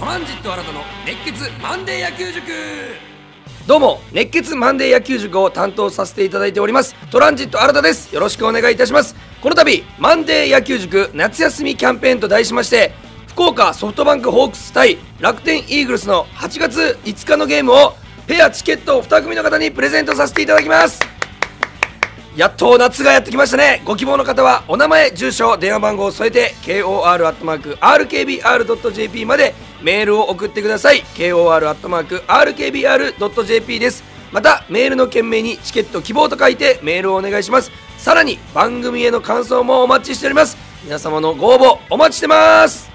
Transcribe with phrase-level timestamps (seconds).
[0.00, 2.46] トランジット新たの熱血マンデー野球塾。
[3.66, 8.14] どうも熱血マンデー野球塾を担当させていただいておりますトランジット新田です。
[8.14, 9.14] よろしくお願いいたします。
[9.42, 12.94] この度マンデー野球塾夏休みキャンペーンと題しまして
[13.28, 17.92] 福岡ソフトバンクホークス対楽天イーグルスの8月5日のゲームを
[18.26, 21.19] ペアチケットを2組の方にプレゼントさせていただきます。
[22.36, 23.82] やっと夏がやってきましたね。
[23.84, 31.02] ご希望の方はお名前住所電話番号を添えて KOR.RKBR.jp までメールを送ってください。
[31.16, 34.04] KOR.RKBR.jp です。
[34.32, 37.72] またメールの件名にチケット希望と書いてメールをお願いします。
[37.98, 40.56] さらに番組への感想もお待ちしております。
[40.84, 42.89] 皆様のご応募お待ちしてます。